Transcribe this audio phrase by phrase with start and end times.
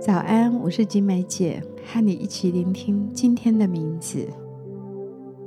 [0.00, 4.26] 早安，我是金梅姐，和你一起聆听今天的名字。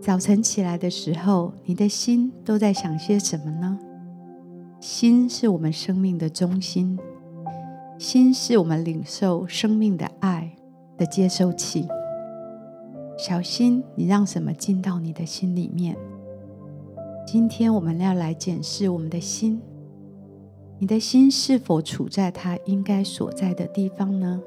[0.00, 3.78] 早晨起来的时候，你的心都在想些什么呢？
[4.80, 6.98] 心是我们生命的中心，
[7.98, 10.56] 心是我们领受生命的爱
[10.96, 11.86] 的接收器。
[13.18, 15.94] 小心，你让什么进到你的心里面？
[17.26, 19.60] 今天我们要来检视我们的心。
[20.80, 24.40] 你的心是否处在它应该所在的地方呢？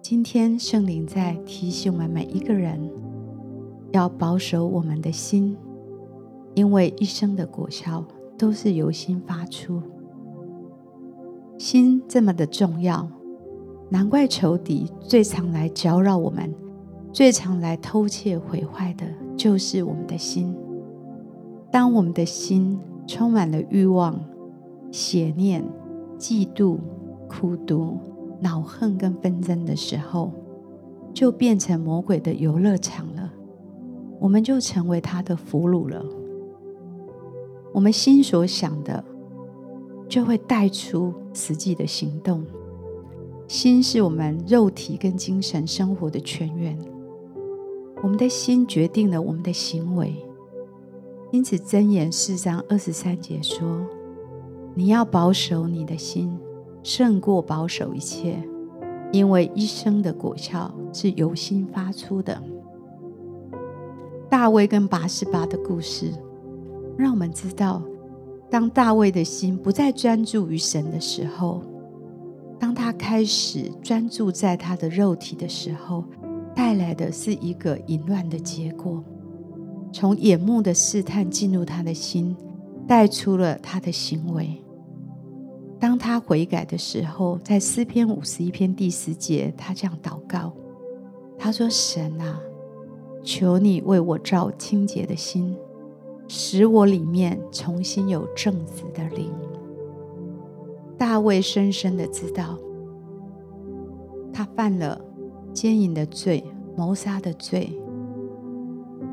[0.00, 2.88] 今天圣灵在提醒我们每一个人，
[3.90, 5.56] 要保守我们的心，
[6.54, 8.04] 因为一生的果效
[8.38, 9.82] 都是由心发出。
[11.58, 13.08] 心这么的重要，
[13.88, 16.54] 难怪仇敌最常来搅扰我们，
[17.12, 19.04] 最常来偷窃毁坏的，
[19.36, 20.54] 就是我们的心。
[21.72, 24.18] 当我们的心，充满了欲望、
[24.90, 25.64] 邪念、
[26.18, 26.78] 嫉妒、
[27.28, 27.98] 苦毒、
[28.40, 30.32] 恼恨跟纷争的时候，
[31.14, 33.32] 就变成魔鬼的游乐场了。
[34.18, 36.04] 我们就成为他的俘虏了。
[37.72, 39.04] 我们心所想的，
[40.08, 42.44] 就会带出实际的行动。
[43.46, 46.76] 心是我们肉体跟精神生活的泉源。
[48.02, 50.25] 我们的心决定了我们的行为。
[51.36, 53.86] 因此，箴言四章二十三节说
[54.74, 56.34] ：“你要保守你的心，
[56.82, 58.42] 胜过保守一切，
[59.12, 62.42] 因为一生的果效是由心发出的。”
[64.30, 66.10] 大卫跟拔示巴的故事，
[66.96, 67.82] 让我们知道，
[68.48, 71.60] 当大卫的心不再专注于神的时候，
[72.58, 76.02] 当他开始专注在他的肉体的时候，
[76.54, 79.04] 带来的是一个淫乱的结果。
[79.98, 82.36] 从眼目的试探进入他的心，
[82.86, 84.62] 带出了他的行为。
[85.80, 90.52] 当他悔改的时候，在诗篇五十一篇第十节，他这样祷告
[91.38, 92.38] ：“他说，神啊，
[93.24, 95.56] 求你为我造清洁的心，
[96.28, 99.32] 使我里面重新有正直的灵。”
[100.98, 102.58] 大卫深深的知道，
[104.30, 105.00] 他犯了
[105.54, 106.44] 奸淫的罪、
[106.76, 107.72] 谋杀的罪。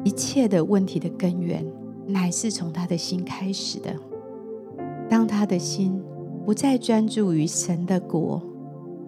[0.03, 1.65] 一切的问题的根源，
[2.07, 3.95] 乃是从他的心开始的。
[5.09, 6.01] 当他的心
[6.45, 8.41] 不再专注于神的国，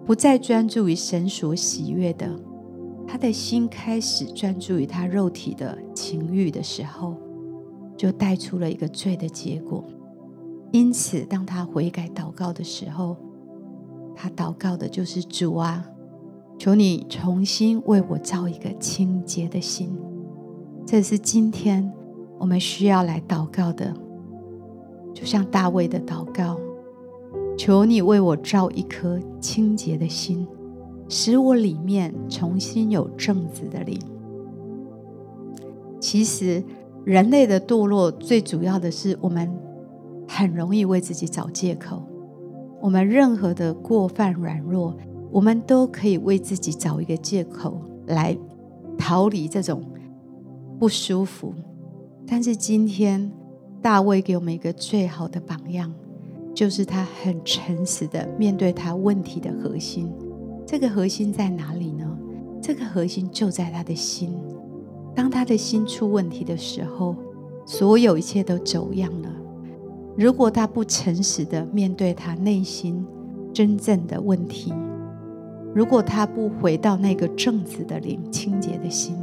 [0.04, 2.28] 不再专注于神所喜悦的，
[3.06, 7.14] 他的心开始专注于他肉体的情欲的时候，
[7.96, 9.84] 就带出了一个罪的结果。
[10.72, 13.16] 因此，当他悔改祷告的时候，
[14.14, 15.84] 他祷告的就是主啊，
[16.58, 19.96] 求你重新为我造一个清洁的心。
[20.86, 21.92] 这是今天
[22.38, 23.92] 我们需要来祷告的，
[25.12, 26.56] 就像大卫的祷告
[27.58, 30.46] ：“求你为我造一颗清洁的心，
[31.08, 33.98] 使我里面重新有正直的灵。”
[35.98, 36.62] 其实，
[37.04, 39.52] 人类的堕落最主要的是我们
[40.28, 42.00] 很容易为自己找借口。
[42.80, 44.96] 我们任何的过犯软弱，
[45.32, 48.38] 我们都可以为自己找一个借口来
[48.96, 49.82] 逃离这种。
[50.78, 51.54] 不舒服，
[52.26, 53.32] 但是今天
[53.80, 55.90] 大卫给我们一个最好的榜样，
[56.54, 60.12] 就是他很诚实的面对他问题的核心。
[60.66, 62.04] 这个核心在哪里呢？
[62.60, 64.34] 这个核心就在他的心。
[65.14, 67.16] 当他的心出问题的时候，
[67.64, 69.30] 所有一切都走样了。
[70.14, 73.06] 如果他不诚实的面对他内心
[73.52, 74.74] 真正的问题，
[75.74, 79.16] 如果他不回到那个正直的灵、清洁的心。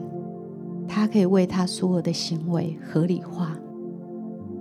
[0.87, 3.57] 他可以为他所有的行为合理化。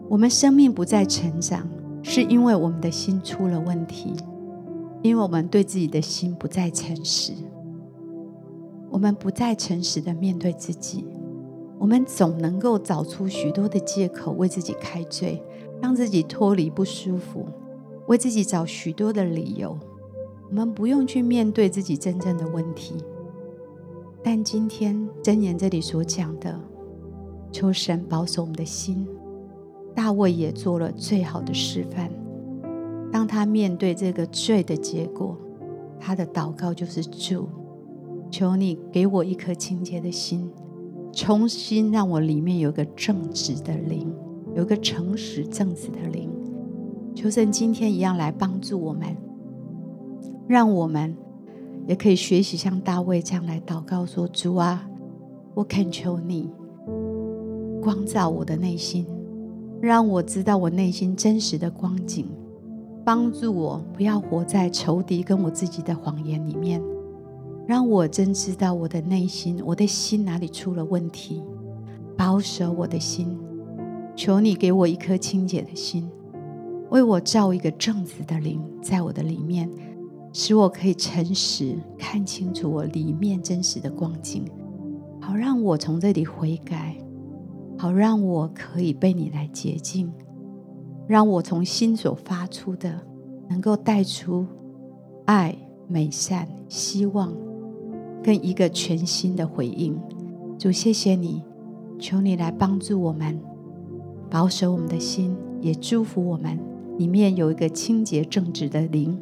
[0.09, 1.69] 我们生命不再成长，
[2.03, 4.15] 是因为我们的心出了问题，
[5.03, 7.33] 因为我们对自己的心不再诚实。
[8.91, 11.07] 我们不再诚实的面对自己，
[11.79, 15.43] 我们总能够找出许多的借口为自己开罪，
[15.81, 17.47] 让自己脱离不舒服，
[18.07, 19.79] 为自己找许多的理由。
[20.51, 22.97] 我们不用去面对自己真正的问题。
[24.25, 26.57] 但今天箴言这里所讲的，
[27.51, 29.07] 求神保守我们的心。
[29.95, 32.09] 大卫也做了最好的示范。
[33.11, 35.37] 当他面对这个罪的结果，
[35.99, 37.49] 他的祷告就是：主，
[38.31, 40.51] 求你给我一颗清洁的心，
[41.13, 44.15] 重新让我里面有个正直的灵，
[44.55, 46.31] 有个诚实正直的灵。
[47.15, 49.17] 求神今天一样来帮助我们，
[50.47, 51.15] 让我们。
[51.87, 54.89] 也可以学习像大卫这样来祷告说：“主啊，
[55.55, 56.51] 我恳求你
[57.83, 59.07] 光照我的内心，
[59.81, 62.27] 让我知道我内心真实的光景，
[63.05, 66.81] 帮助我不要活在仇敌跟我自己的谎言里面，
[67.67, 71.43] 让我真知道我的内心，我的心哪里出了问题，
[72.17, 73.37] 保守我的心。
[74.15, 76.09] 求你给我一颗清洁的心，
[76.91, 79.69] 为我造一个正直的灵在我的里面，
[80.33, 84.45] 使我可以诚实看清楚我里面真实的光景，
[85.21, 86.97] 好让我从这里悔改，
[87.77, 90.13] 好让我可以被你来洁净。
[91.07, 93.01] 让我从心所发出的，
[93.49, 94.47] 能够带出
[95.27, 95.55] 爱、
[95.87, 97.35] 美善、希望，
[98.23, 100.01] 跟一个全新的回应。
[100.59, 101.43] 主，谢谢你，
[101.99, 103.39] 求你来帮助我们，
[104.31, 106.59] 保守我们的心，也祝福我们
[106.97, 109.21] 里面有一个清洁正直的灵，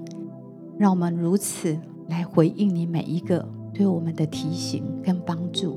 [0.80, 1.76] 让我们如此
[2.08, 5.76] 来回应你每一个对我们的提醒跟帮助。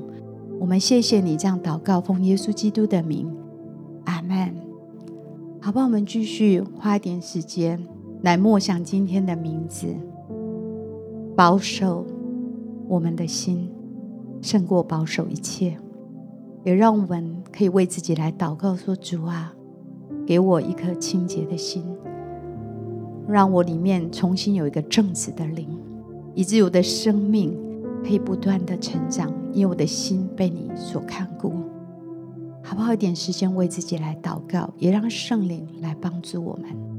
[0.58, 3.30] 我们谢谢你这样祷告，奉耶稣基督的名，
[4.06, 4.54] 阿门。
[5.60, 7.78] 好吧，我们继续花一点时间
[8.22, 9.94] 来默想今天的名字，
[11.36, 12.06] 保守
[12.88, 13.70] 我们的心
[14.40, 15.76] 胜过保守一切，
[16.64, 19.52] 也让我们可以为自己来祷告说：主啊，
[20.24, 21.84] 给我一颗清洁的心，
[23.28, 25.68] 让我里面重新有一个正直的灵，
[26.34, 27.56] 以致我的生命
[28.02, 31.52] 可以不断的成长，因为我的心被你所看顾。
[32.62, 32.94] 好不好？
[32.94, 36.93] 一点时间为自己来祷告，也让圣灵来帮助我们。